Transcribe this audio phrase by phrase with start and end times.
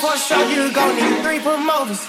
[0.00, 2.00] For show, you gon' need three promoters.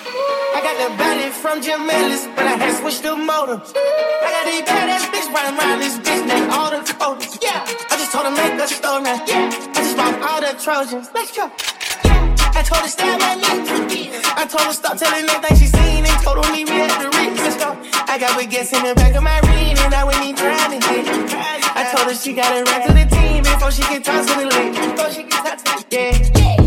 [0.55, 3.59] I got the body from Jim Ellis, but I had switched the motor.
[3.59, 7.35] I got these badass bitch riding around this bitch named all the coders.
[7.43, 9.19] Yeah, I just told her make a store now.
[9.27, 11.11] Yeah, I just bought all the Trojans.
[11.11, 11.51] Let's go.
[12.07, 13.35] Yeah, I told her stay my
[13.91, 14.07] me.
[14.39, 17.11] I told her stop telling everything she seen and told her meet me at the
[17.11, 17.43] Ritz.
[17.43, 17.75] Let's go.
[18.07, 20.79] I got baguettes in the back of my ring and I wouldn't even trying to
[20.79, 21.11] hit.
[21.75, 24.39] I told her she got to run to the team before she can toss to
[24.39, 24.79] the league.
[24.79, 26.15] Before she can toss to the yeah.
[26.15, 26.60] Just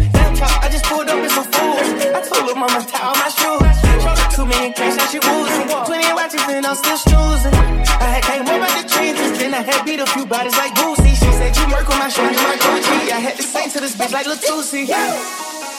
[0.95, 1.89] pulled up with some fools.
[2.15, 3.66] I told her mama tie all my shoes.
[4.02, 5.66] Showed her two million cash, now she woozing.
[5.89, 7.55] Twenty watches and I'm still snoozing.
[7.98, 10.73] I had came up out the trenches, then I had beat a few bodies like
[10.79, 11.15] Boosie.
[11.19, 13.11] She said you work on my show, my Gucci.
[13.11, 14.87] I had to sing to this bitch like Latusi.
[14.87, 15.19] Yeah,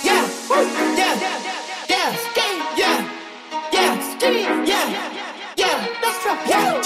[0.04, 0.24] yeah,
[1.00, 1.16] yeah,
[1.90, 3.08] yeah, yeah,
[3.72, 4.88] yeah, yeah, yeah,
[5.56, 5.78] yeah.
[6.04, 6.32] Let's go.
[6.52, 6.82] Yeah,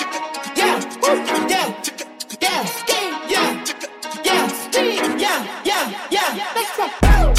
[0.60, 1.18] yeah, yeah,
[1.50, 1.68] yeah,
[2.42, 2.62] yeah,
[4.24, 4.46] yeah,
[5.18, 6.56] yeah, yeah, yeah.
[6.56, 7.39] Let's go.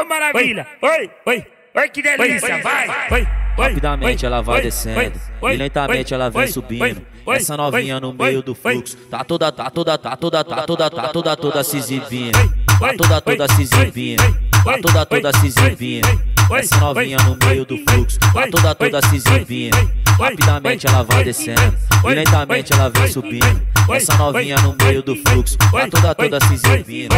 [0.00, 0.66] Ô maravilha!
[0.82, 1.46] oi, oi,
[1.76, 2.62] Oi que delícia!
[2.62, 2.88] Vai!
[3.10, 7.06] oi, Rapidamente ela vai descendo e lentamente ela vem subindo.
[7.28, 11.08] Essa novinha no meio do fluxo, tá toda, tá toda, tá toda, tá toda, tá
[11.08, 12.36] toda, toda se exibindo.
[12.78, 14.22] Tá toda, toda se exibindo.
[14.64, 16.34] Tá toda, toda se exibindo.
[16.52, 19.76] Essa novinha no meio do fluxo, tá toda, toda se exibindo.
[20.18, 23.62] Rapidamente ela vai descendo e lentamente ela vem subindo.
[23.92, 27.14] Essa novinha no meio do fluxo, tá toda, toda se exibindo.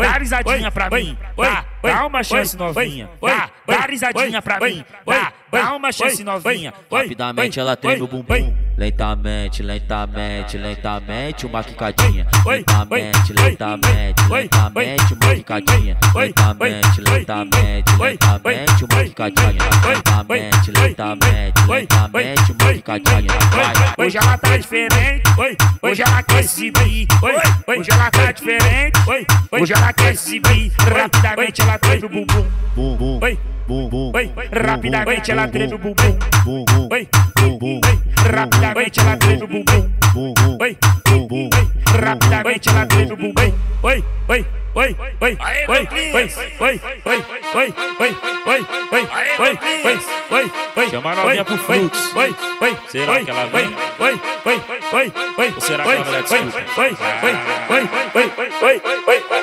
[0.00, 1.16] Dá, risadinha pra mim.
[1.36, 3.08] Dá, dá uma chance novinha.
[3.20, 4.84] Dá, dá risadinha pra mim.
[5.06, 6.72] Dá, dá uma chance novinha.
[6.90, 8.54] Rapidamente ela treme o bumbum.
[8.76, 12.26] Lentamente, lentamente, lentamente, uma quicadinha.
[12.46, 15.98] Lentamente, lentamente, lentamente, uma quicadinha.
[16.14, 19.64] Lentamente, lentamente, lentamente, uma quicadinha.
[19.86, 23.32] Lentamente, lentamente, lentamente, uma quicadinha.
[23.98, 25.22] Hoje ela tá diferente.
[25.82, 27.06] Hoje ela quer se exibir.
[27.66, 28.98] Hoje ela tá diferente.
[29.50, 30.72] Hoje ela quer se exibir.
[30.78, 32.46] Rapidamente ela treme o bumbum.
[32.74, 33.20] Bum, bum,
[33.66, 34.12] bum, bum.
[34.50, 36.18] Rapidamente ela treme o bumbum.
[36.44, 36.88] Bum, bum,
[37.36, 37.80] bum, bum.
[38.24, 39.90] Rapidamente ela treme o bumbum.
[40.12, 41.50] Bum, bum, bum, bum.
[41.94, 43.54] Rapidamente ela treme o bumbum.
[43.82, 45.36] oi, oi, oi, oi,
[45.68, 46.30] oi, oi, oi,
[46.60, 47.24] oi, oi, oi,
[47.54, 49.08] oi, oi, oi, oi,
[49.38, 49.58] oi,
[50.30, 52.18] oi, oi, Chama a novinha pro fluxo.
[52.18, 53.76] Oi, oi, Será oi, que ela vem?
[53.98, 54.62] Oi, oi,
[54.92, 57.70] oi, oi, Ou será que oi, ela vai oi, oi, oi, oi, oi, oi, oi,
[57.70, 59.39] oi, oi, oi, oi, oi,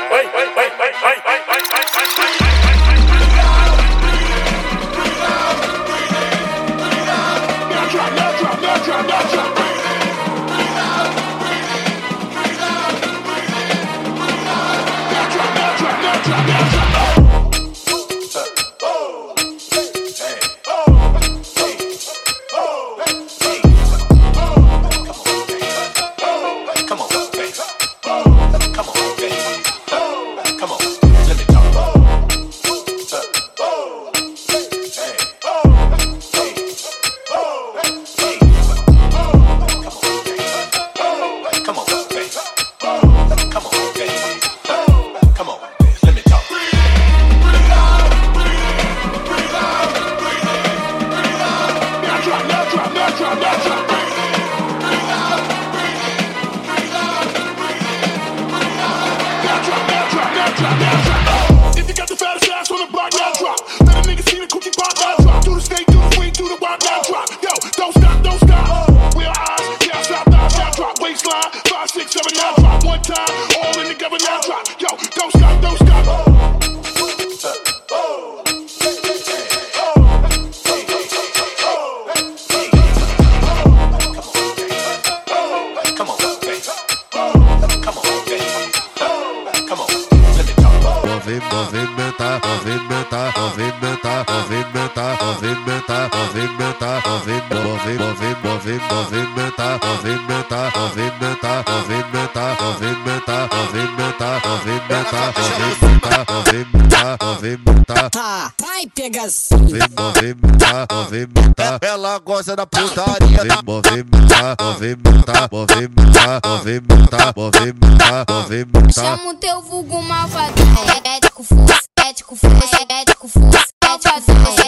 [112.17, 113.61] Ela gosta da putaria.
[113.63, 118.91] Movimenta, movimenta, movimenta, movimenta, movimenta, movimenta.
[118.91, 120.65] Chama o teu vulgo malvadão.
[121.03, 123.67] Ético força, ético força, ético força.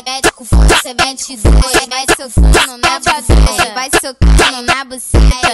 [0.05, 1.41] Ético força, 22
[1.89, 5.48] Vai socando na buceta Vai socando na buceta Vai socar na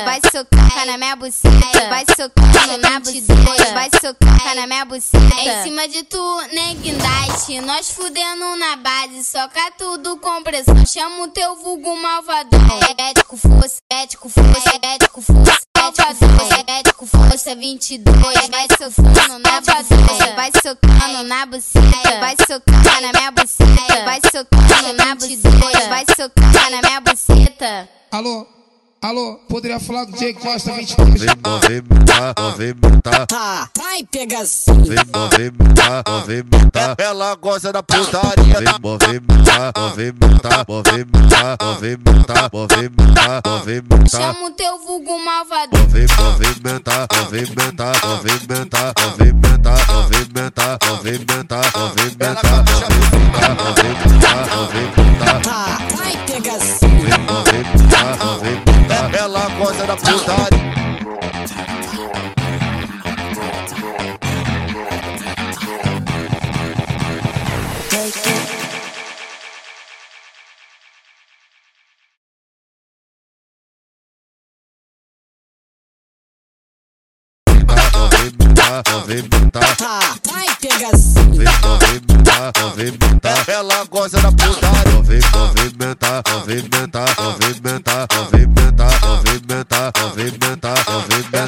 [1.06, 6.42] minha buceta Vai socando na buceta Vai socar na minha buceta Em cima de tu,
[6.52, 9.24] nem guindaste Nós fudendo na base.
[9.24, 10.86] Soca tudo com pressão.
[10.86, 12.60] Chama o teu vulgo malvadão.
[12.98, 15.60] Ético força, ético força, ético força.
[16.68, 17.56] Ético força.
[17.56, 18.16] 22
[18.50, 24.94] Vai socando na buceta Vai socando na buceta Vai socar na minha buceta Vai socar
[24.94, 27.90] na buceta, vai socar na minha buceta.
[28.12, 28.48] Alô,
[29.02, 31.22] alô, poderia falar do Jake Costa 22?
[31.46, 33.28] Movimenta, movimenta.
[33.28, 34.66] Tá, vai pegas.
[34.68, 36.96] Movimenta, movimenta.
[36.98, 38.56] Ela gosta da putaria.
[38.82, 44.10] Movimenta, movimenta, movimenta, movimenta, movimenta, movimenta.
[44.10, 45.80] Chama o teu vulgo malvadão.
[45.82, 52.42] Movimenta, movimenta, movimenta, movimenta, movimenta, movimenta, movimenta, movimenta, movimenta,
[54.56, 55.40] movimenta.
[55.44, 56.80] Tá, vai pegas.
[56.82, 58.16] Movimenta,
[58.94, 60.95] é aquela coisa da putaria.
[78.66, 79.60] Movimenta, movimenta.
[79.76, 81.14] Tá, vai pegas.
[81.14, 83.30] Movimenta, movimenta.
[83.48, 84.92] Ela gosta da putaria.
[84.92, 91.46] Movimenta, movimenta, movimenta, movimenta, movimenta, movimenta, movimenta.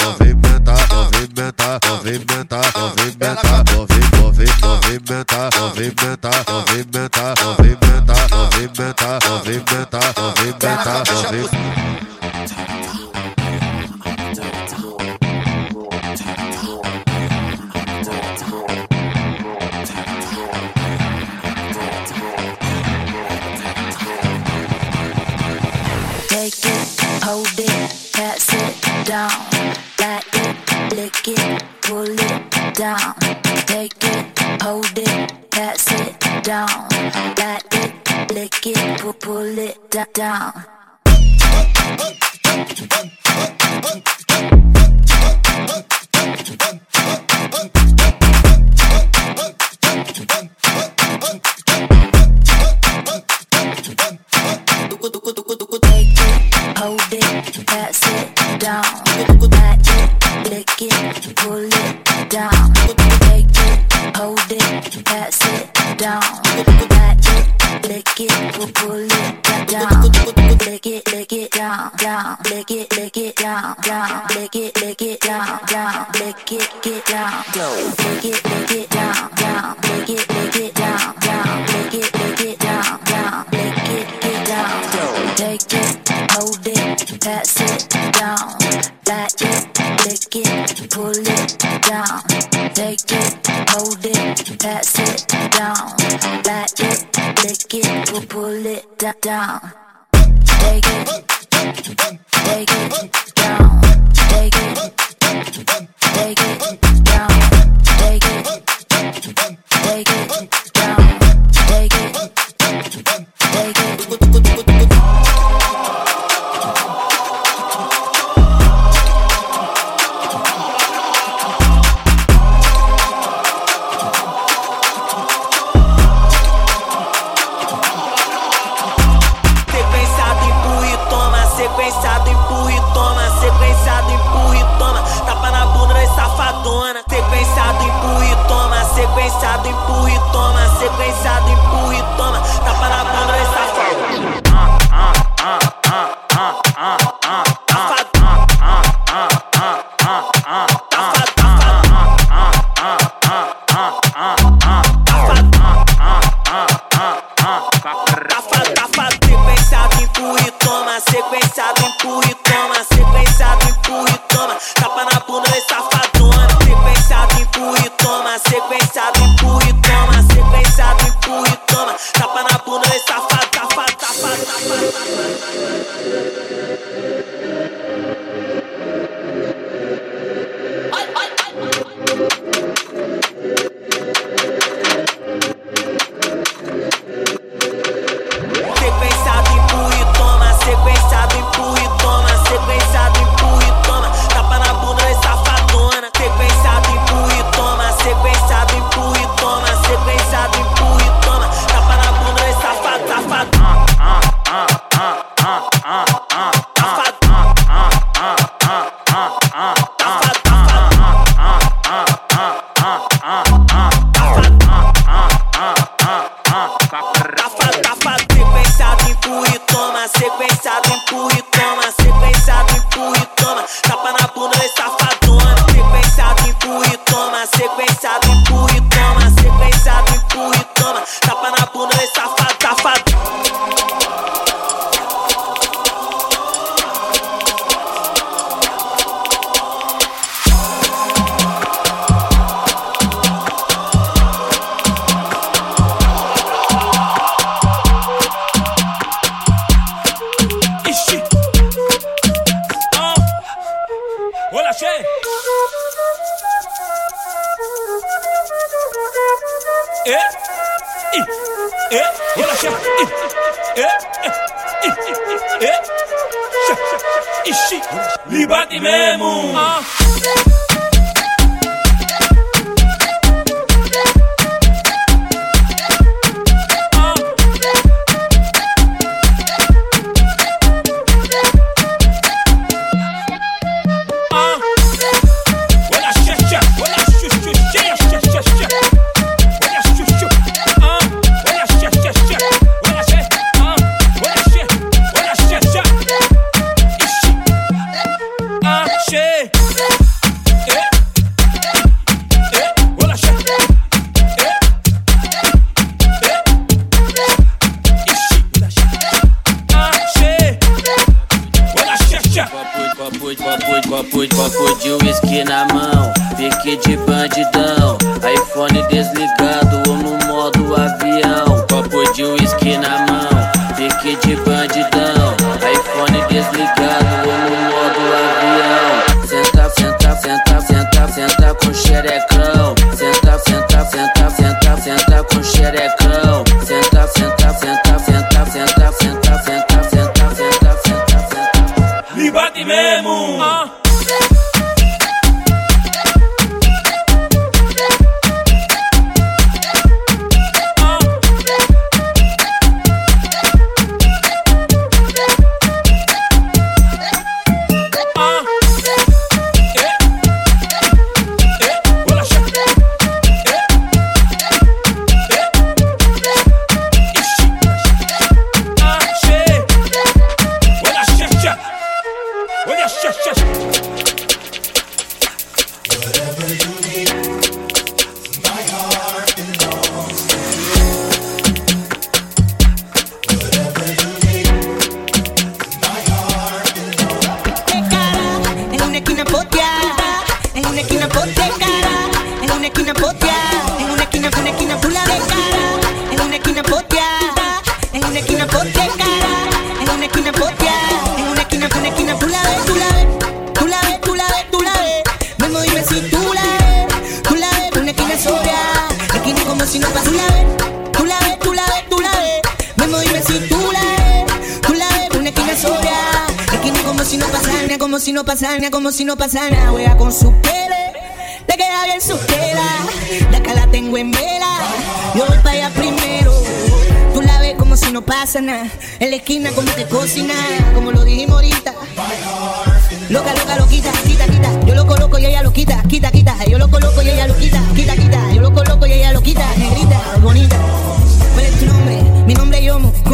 [217.36, 220.08] Tá tafa, tafa, tá sequenciado, empurra e toma.
[220.08, 221.84] Sequenciado, empurra e toma.
[221.92, 223.66] Sequenciado, empurra e toma.
[223.84, 225.56] Tapa na bunda e safadona.
[225.72, 227.46] Sequenciado, empurra e toma.
[227.46, 229.22] Sequenciado, empurra e toma.
[229.42, 231.04] Sequenciado, empurra e toma.
[231.22, 233.35] Tapa na bunda e safadona.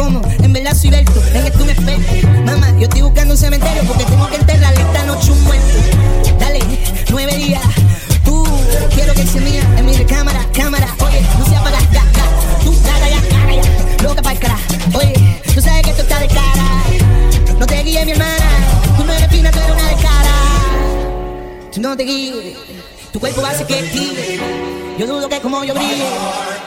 [0.02, 2.28] cómo, en verdad soy Berto, en esto me experto.
[2.44, 5.78] Mamá, yo estoy buscando un cementerio porque tengo que enterrarle esta noche un muerto.
[6.40, 6.60] Dale,
[7.10, 7.62] nueve días,
[8.24, 8.44] tú,
[8.94, 9.62] quiero que se mía.
[9.76, 14.02] En mi recámara, cámara, oye, no sea para ya, ya, tú, cara, ya, cara, ya,
[14.02, 14.58] loca para el cara,
[14.94, 16.64] oye, tú sabes que esto está de cara,
[17.58, 18.46] no te guíes, mi hermana,
[18.96, 20.34] tú no eres fina, tú eres una de cara,
[21.72, 22.56] tú no te guíes,
[23.12, 24.40] tu cuerpo hace que estire,
[24.98, 26.61] yo dudo que como yo brille.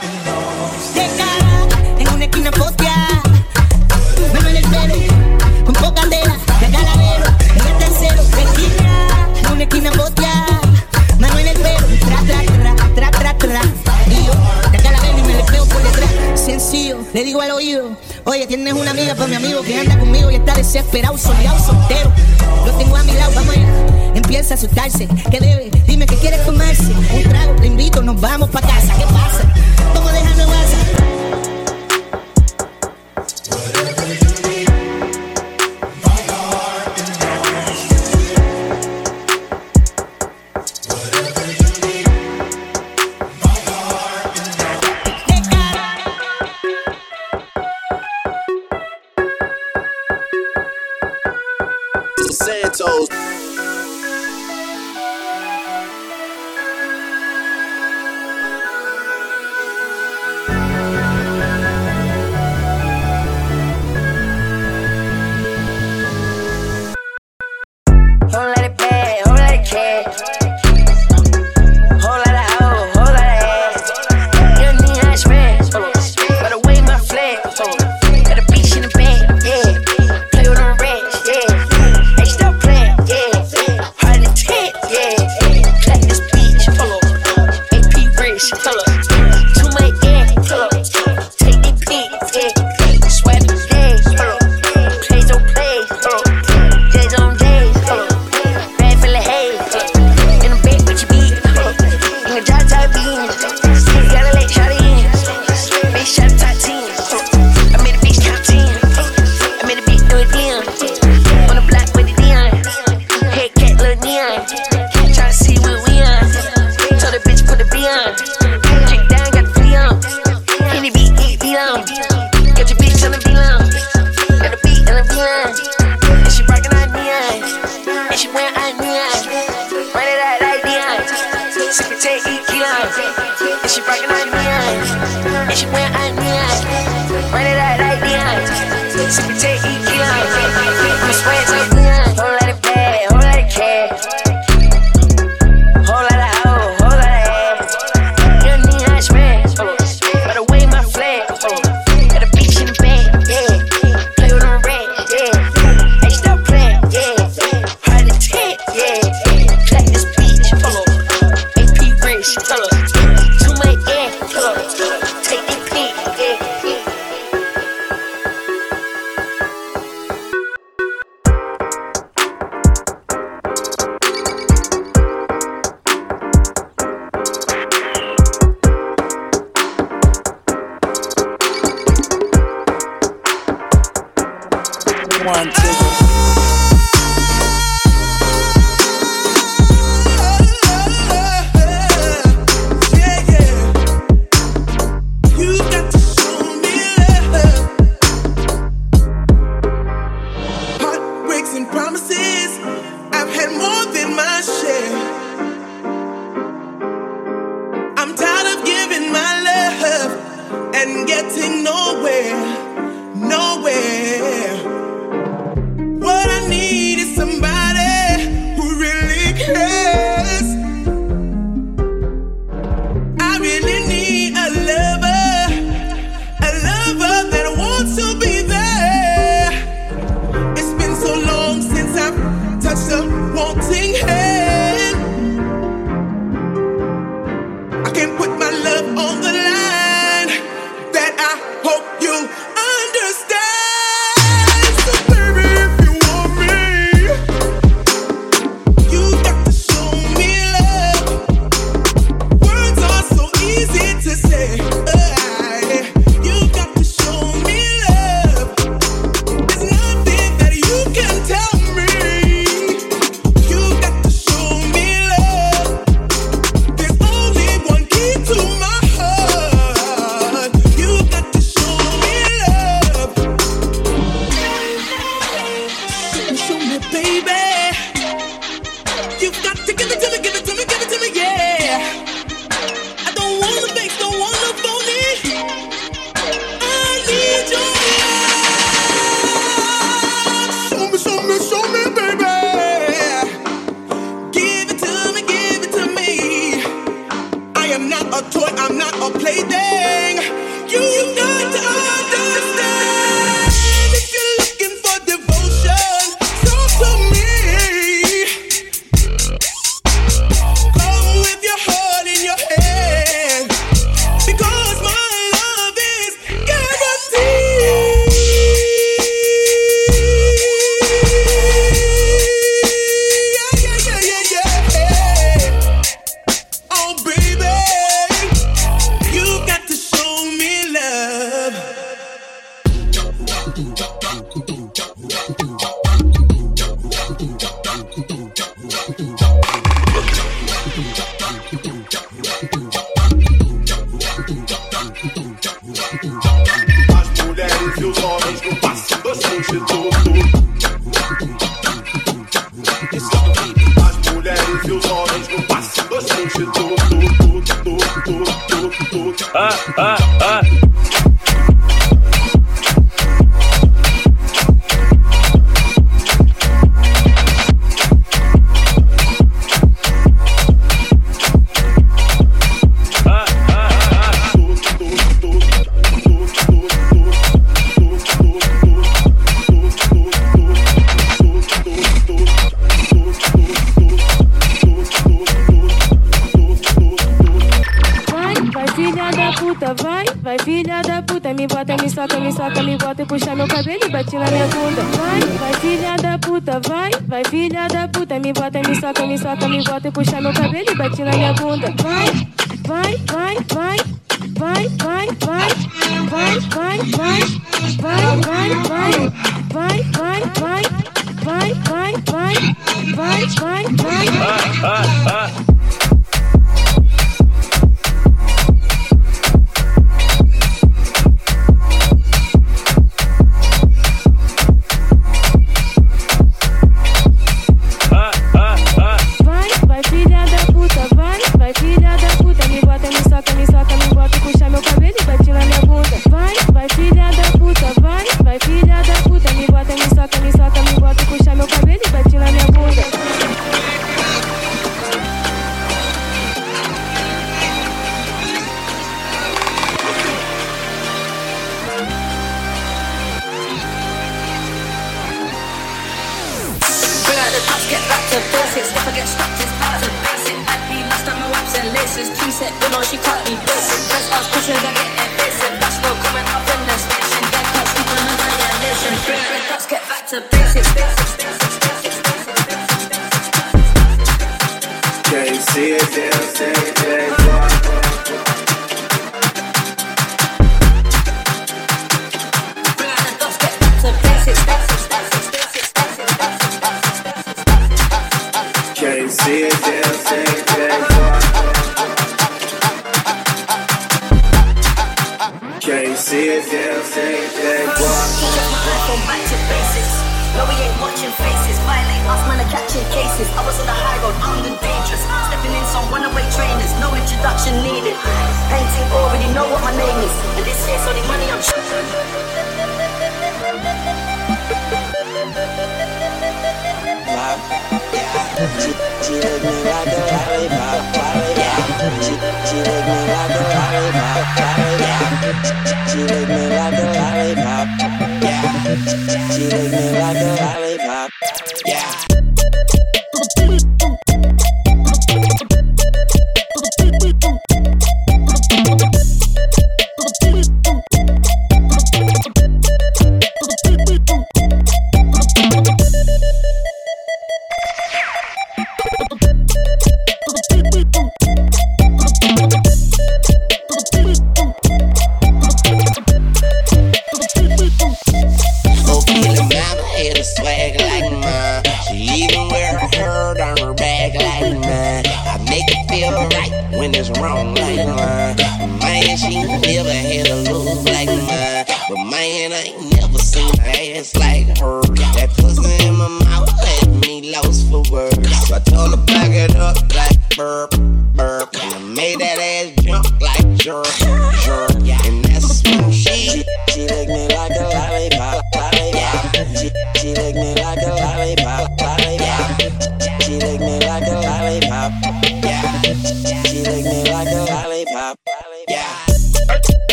[17.15, 17.95] Le digo al oído,
[18.25, 22.11] oye, tienes una amiga para mi amigo que anda conmigo y está desesperado, soleado, soltero.
[22.65, 24.11] Lo tengo a mi lado, vamos allá.
[24.15, 26.83] Empieza a asustarse, que debe, dime que quiere tomarse.
[26.83, 29.53] Un trago, le invito, nos vamos pa' casa, ¿qué pasa?
[29.93, 30.84] ¿Cómo deja no pasa?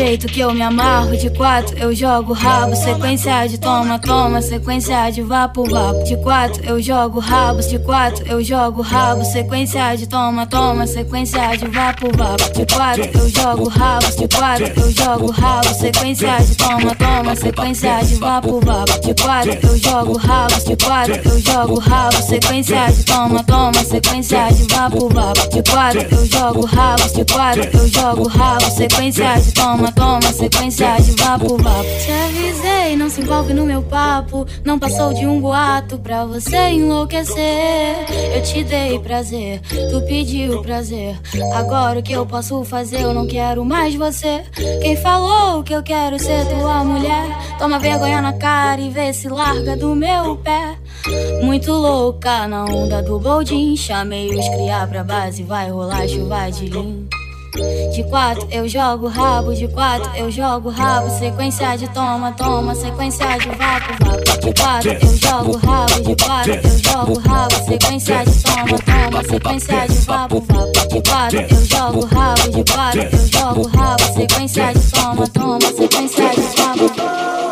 [0.00, 0.09] shade.
[0.20, 2.76] Jeito que eu me amarro, de quatro eu jogo rabo.
[2.76, 6.04] Sequência de toma, toma, sequência de vapo, vapo.
[6.04, 9.24] De quatro eu jogo rabos, de quatro eu jogo rabo.
[9.24, 12.52] Sequência de toma, toma, sequência de vapo, vapo.
[12.52, 15.74] De quatro eu jogo rabos, de quatro eu jogo rabo.
[15.74, 19.00] Sequência de toma, toma, sequência de vapo, vapo.
[19.00, 22.22] De quatro eu jogo rabos, de quatro eu jogo rabo.
[22.22, 25.48] Sequência de toma, toma, sequência de vapo, vapo.
[25.50, 28.70] De quatro eu jogo rabos, de quatro eu jogo rabo.
[28.70, 30.09] Sequência de toma, toma,
[30.40, 31.84] sequência de vapo, vapo.
[31.84, 34.46] Te avisei, não se envolve no meu papo.
[34.64, 37.96] Não passou de um boato pra você enlouquecer.
[38.34, 41.18] Eu te dei prazer, tu pediu prazer.
[41.54, 43.02] Agora o que eu posso fazer?
[43.02, 44.42] Eu não quero mais você.
[44.80, 47.26] Quem falou que eu quero ser tua mulher?
[47.58, 50.76] Toma vergonha na cara e vê se larga do meu pé.
[51.42, 53.76] Muito louca na onda do boldin.
[53.76, 57.08] Chamei os criar pra base, vai rolar chuva de lim.
[57.52, 61.10] De quatro eu jogo rabo, de quatro eu jogo rabo.
[61.18, 64.40] Sequência de toma, toma, sequência de vapo, vapo.
[64.40, 67.54] De quatro eu jogo rabo, de quatro eu jogo rabo.
[67.64, 70.88] Sequência de toma, toma, sequência de vapo, vapo.
[70.88, 74.02] De quatro eu jogo rabo, de quatro eu jogo rabo.
[74.14, 77.49] Sequência de toma, toma, sequência de vapo.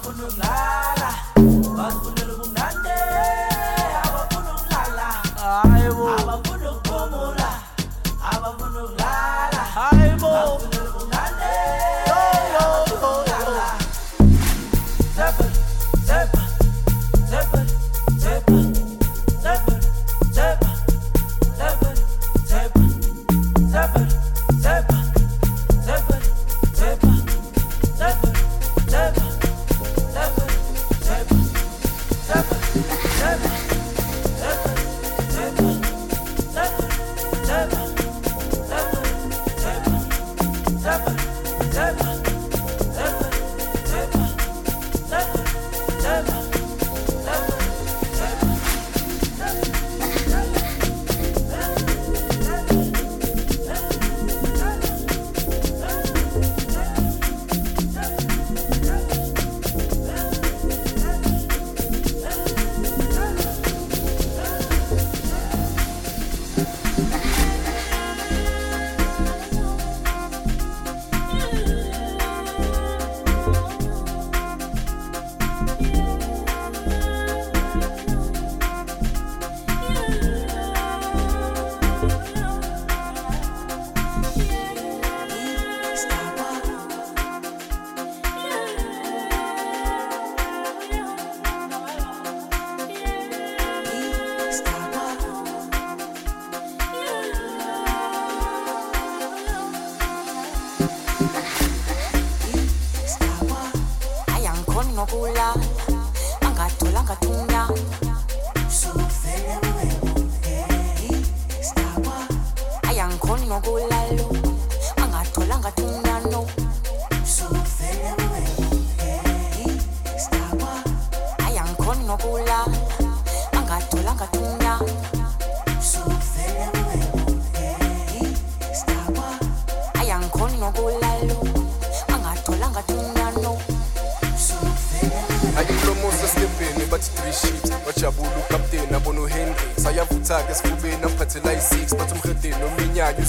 [0.00, 1.10] Bafunu lala,
[1.76, 2.19] bafunu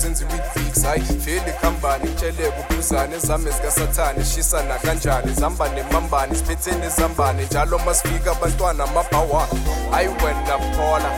[0.01, 5.33] ominyanya uzenziwa i-fix hayi vele khambani kutsheleka ubuzane ezami ezikasathane shisana kanjani?
[5.33, 9.47] Zambane mambane siphetheni ezambane njalo masifika abantwana amabhawa.
[9.91, 11.11] Hayi wena phola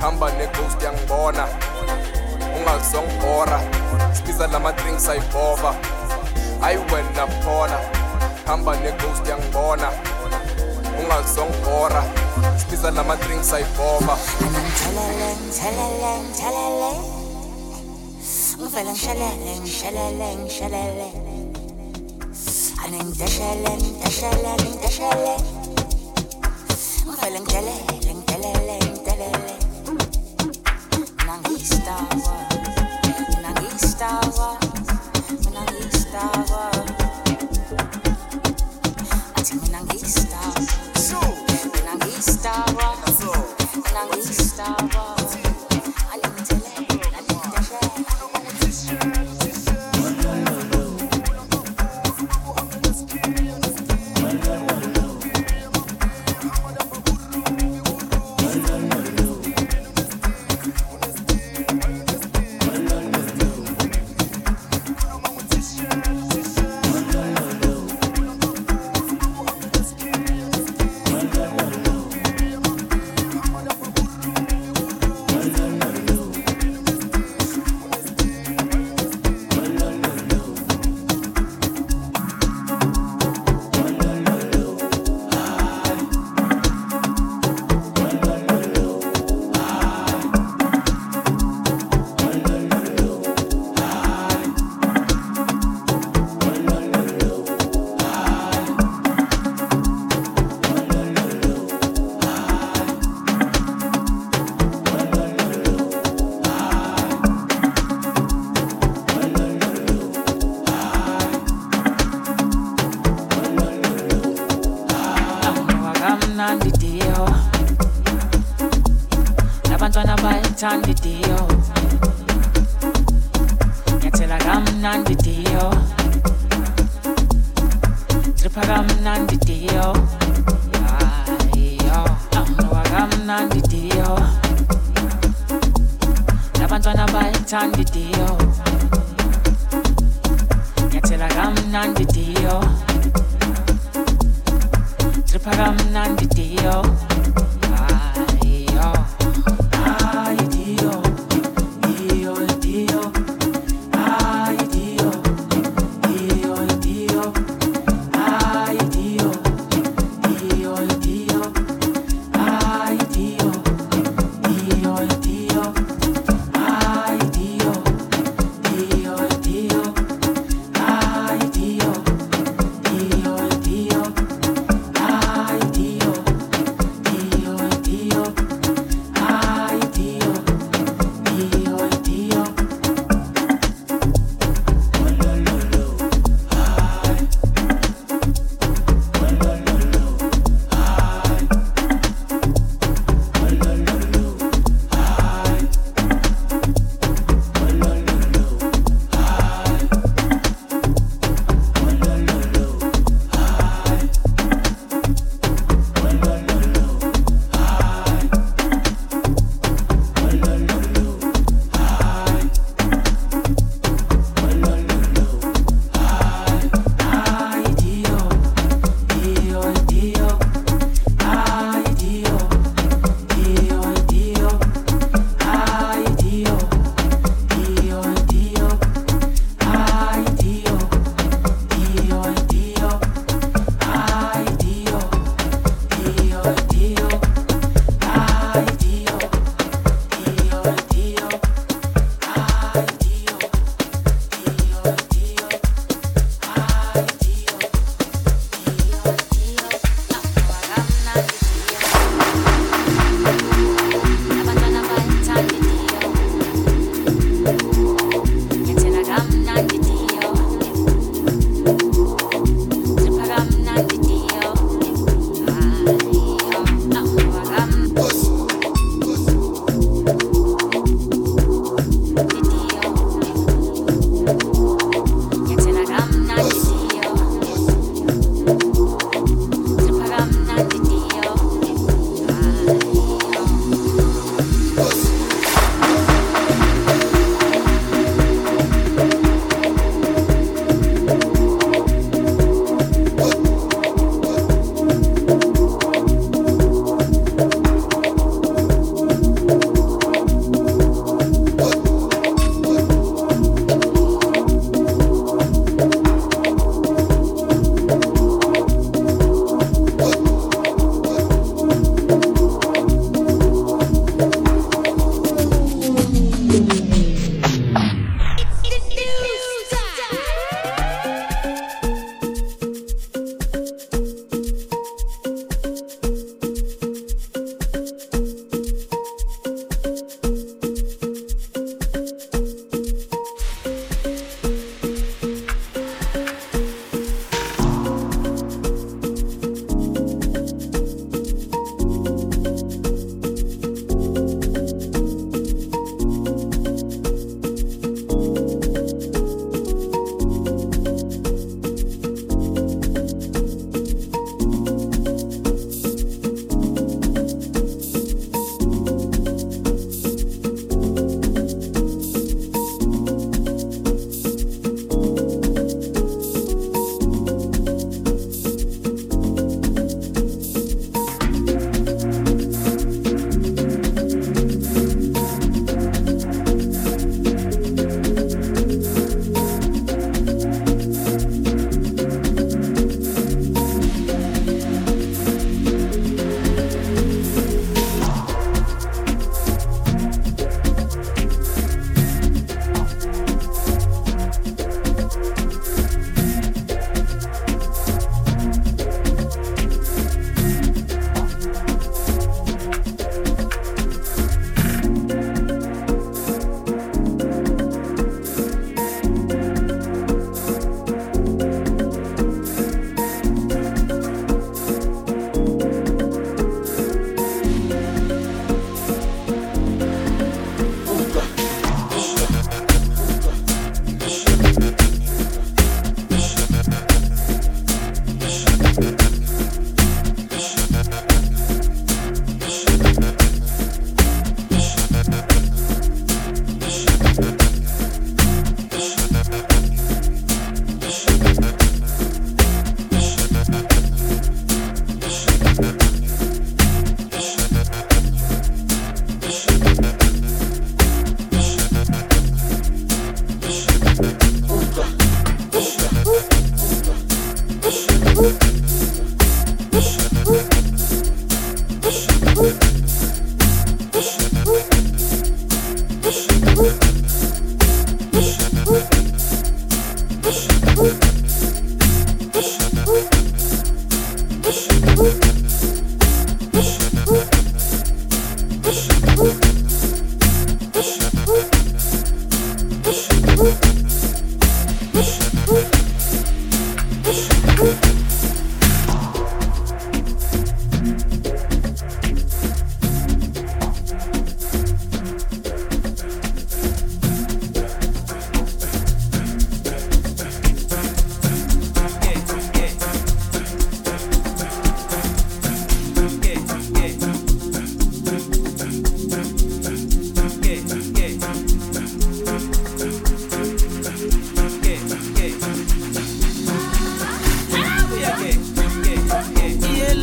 [0.00, 1.48] hamba neghost yangibona
[2.56, 3.60] ungazongibhora
[4.12, 5.74] sibiza lama-drinks ayibhova.
[6.60, 7.78] Hayi wena phola
[8.46, 9.88] hamba neghost yangibona
[11.00, 12.04] ungazongibhora
[12.58, 14.18] sibiza lama-drinks ayibhova.
[18.62, 21.52] I'm feeling shelling, shelling, shelling.
[22.78, 25.42] I'm in the shelling, the shelling, the shelling.
[27.08, 29.58] I'm feeling shelling, shelling, shelling.
[31.26, 32.51] Now he's done.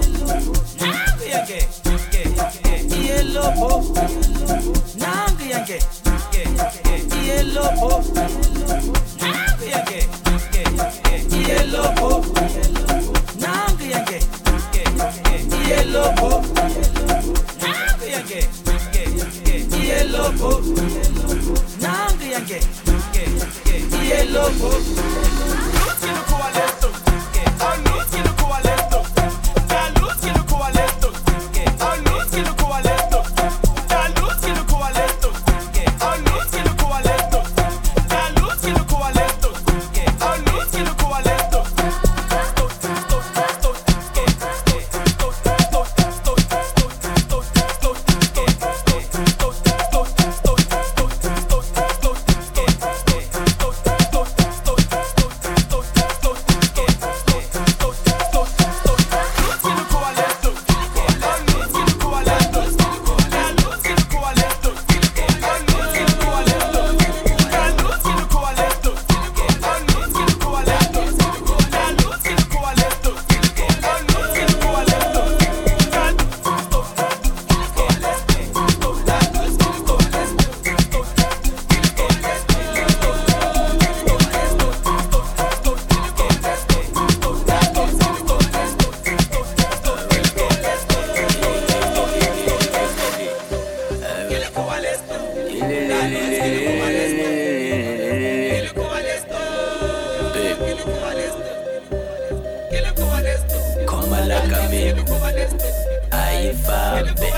[106.50, 107.30] alfabe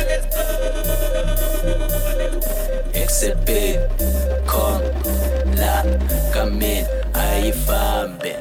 [2.95, 3.49] XP
[4.47, 4.81] con
[5.57, 5.85] la
[6.33, 8.37] camin alfabe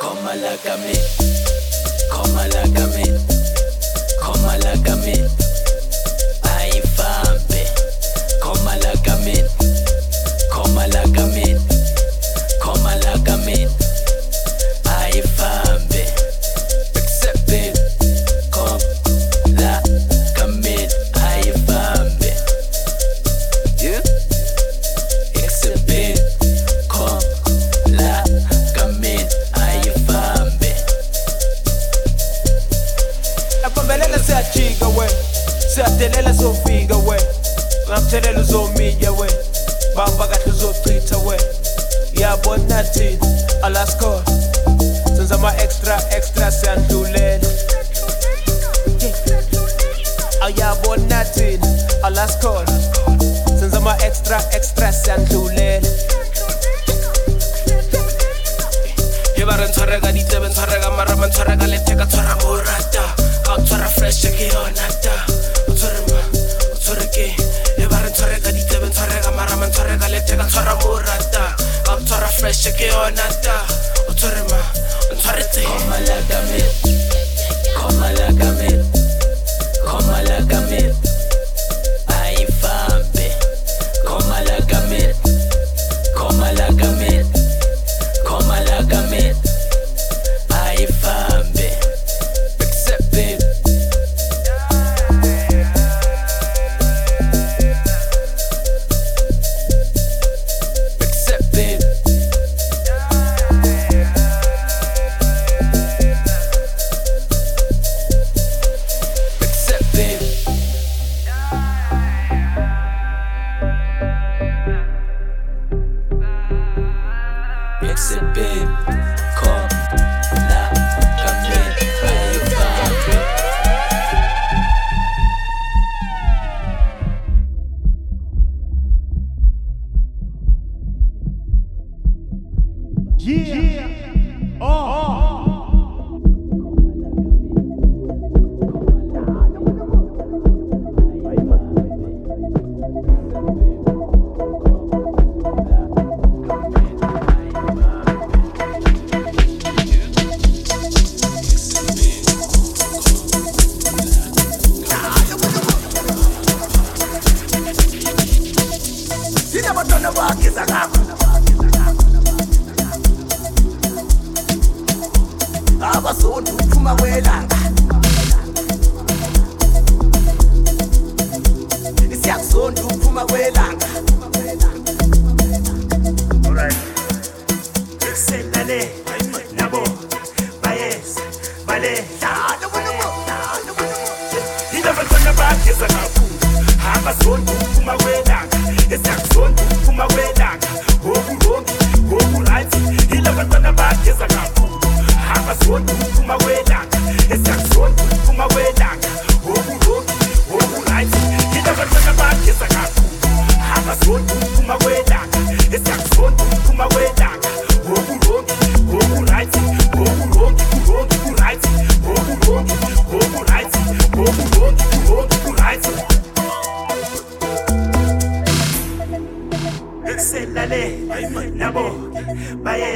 [0.00, 1.00] Coma la camin,
[2.10, 3.11] coma la camin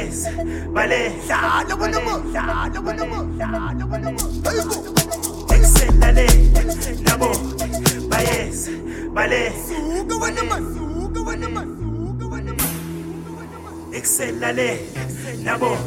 [0.07, 0.27] boys.
[0.73, 1.11] Ballet.
[1.27, 1.99] Dale, bueno,
[2.33, 4.11] dale, bueno, dale, bueno.
[5.49, 6.27] Excelale,
[7.03, 7.31] nabo,
[8.09, 8.69] bayes,
[9.13, 9.53] ballet.
[9.67, 13.93] Suka wena man, suka wena man, suka wena man.
[13.93, 14.79] Excelale,
[15.43, 15.77] nabo,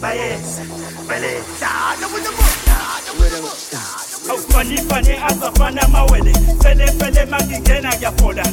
[0.00, 0.60] bayes,
[1.08, 1.42] ballet.
[1.60, 2.30] Dale, bueno,
[2.66, 4.08] dale, bueno, dale.
[4.28, 6.32] Awufanifane azafana mawele,
[6.62, 8.44] fele fele mangingena ngiyaphola.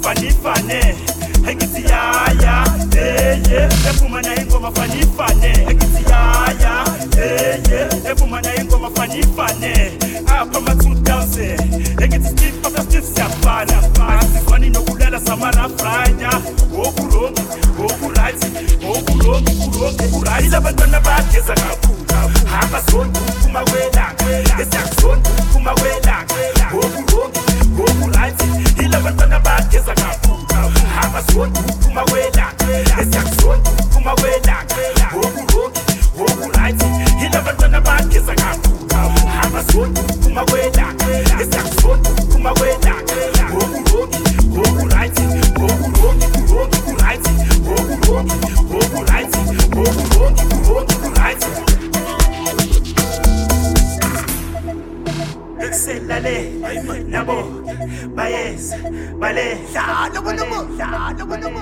[0.00, 1.23] Fanifane.
[1.50, 2.64] ekisi yaya
[2.96, 6.84] eye eh, evuma naye ingoma fanifane ekisi yaya
[7.16, 9.92] eye eh, evuma naye ingoma fanifane
[10.26, 11.56] apa matsudanse
[12.02, 13.78] ekisi stiff after stiff siyafana.
[14.20, 16.30] Asifani nokulala samarafraya
[16.84, 17.42] okurongi
[17.84, 18.46] okuraiti
[18.88, 22.04] okurongi kurongi kurayila abantwana bageza kakhulu.
[22.62, 24.14] Abazongi uphuma kwelanga.
[24.62, 26.34] Esiyakuzongi uphuma kwelanga.
[26.78, 27.40] Okurongi
[27.82, 28.44] okuraiti
[28.82, 32.46] yila abantwana bageza kakhulu akazoni kuphuma kwela
[33.00, 34.56] esiyakuzoni kuphuma kwela
[35.16, 35.80] wokuroki
[36.18, 38.86] wokurayithi e yini abantwana bakhe zakakhulu
[39.42, 40.86] akazoni kuphuma kwela
[41.40, 42.83] esiyakuzoni kuphuma kwela
[55.84, 56.36] selale
[57.12, 57.36] nabo
[58.16, 58.64] bayes
[59.20, 59.46] bale
[60.14, 61.60] nabo nabo nabo nabo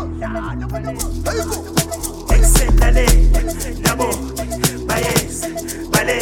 [0.60, 0.78] nabo
[1.38, 1.56] nabo
[2.54, 3.06] selale
[3.84, 4.08] nabo
[4.88, 5.36] bayes
[5.92, 6.18] bale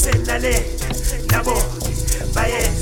[0.00, 0.54] selale
[1.32, 1.54] nabo
[2.34, 2.80] bayes